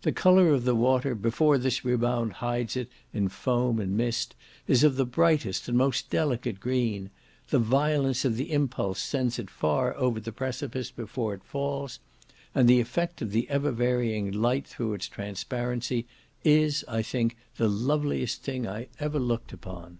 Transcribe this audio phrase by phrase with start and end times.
[0.00, 4.34] The colour of the water, before this rebound hides it in foam and mist,
[4.66, 7.10] is of the brightest and most delicate green;
[7.50, 11.98] the violence of the impulse sends it far over the precipice before it falls,
[12.54, 16.06] and the effect of the ever varying light through its transparency
[16.44, 19.98] is, I think, the loveliest thing I ever looked upon.